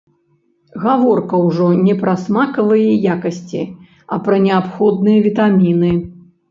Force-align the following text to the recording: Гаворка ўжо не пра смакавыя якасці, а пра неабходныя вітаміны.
Гаворка 0.85 1.41
ўжо 1.47 1.67
не 1.89 1.95
пра 2.01 2.15
смакавыя 2.23 2.91
якасці, 3.17 3.61
а 4.13 4.21
пра 4.27 4.35
неабходныя 4.49 5.19
вітаміны. 5.29 5.99